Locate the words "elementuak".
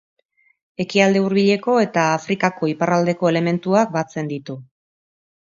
3.35-3.95